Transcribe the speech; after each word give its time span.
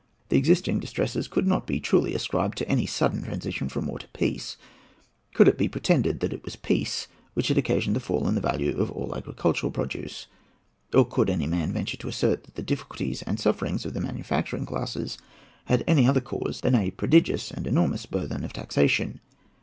The 0.29 0.37
existing 0.39 0.79
distresses 0.79 1.27
could 1.27 1.45
not 1.45 1.67
be 1.67 1.79
truly 1.79 2.15
ascribed 2.15 2.57
to 2.57 2.67
any 2.67 2.87
sudden 2.87 3.21
transition 3.21 3.69
from 3.69 3.85
war 3.85 3.99
to 3.99 4.07
peace. 4.07 4.57
Could 5.35 5.47
it 5.47 5.59
be 5.59 5.67
pretended 5.67 6.21
that 6.21 6.33
it 6.33 6.43
was 6.43 6.55
peace 6.55 7.07
which 7.35 7.49
had 7.49 7.57
occasioned 7.59 7.95
the 7.95 7.99
fall 7.99 8.27
in 8.27 8.33
the 8.33 8.41
value 8.41 8.75
of 8.79 8.89
all 8.89 9.15
agricultural 9.15 9.71
produce? 9.71 10.25
Or 10.91 11.05
could 11.05 11.29
any 11.29 11.45
man 11.45 11.71
venture 11.71 11.97
to 11.97 12.07
assert 12.07 12.45
that 12.45 12.55
the 12.55 12.63
difficulties 12.63 13.21
and 13.21 13.39
sufferings 13.39 13.85
of 13.85 13.93
the 13.93 14.01
manufacturing 14.01 14.65
classes 14.65 15.19
had 15.65 15.83
any 15.85 16.07
other 16.07 16.19
cause 16.19 16.61
than 16.61 16.73
a 16.73 16.89
prodigious 16.89 17.51
and 17.51 17.67
enormous 17.67 18.07
burthen 18.07 18.43
of 18.43 18.53
taxation? 18.53 19.19